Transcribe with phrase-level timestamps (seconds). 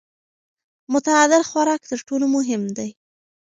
[0.93, 2.89] متعادل خوراک تر ټولو مهم دی.